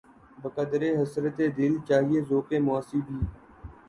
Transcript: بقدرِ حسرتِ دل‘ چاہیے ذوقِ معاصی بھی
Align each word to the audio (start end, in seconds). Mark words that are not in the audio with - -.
بقدرِ 0.43 0.81
حسرتِ 0.99 1.37
دل‘ 1.57 1.73
چاہیے 1.87 2.19
ذوقِ 2.29 2.49
معاصی 2.65 2.99
بھی 3.05 3.17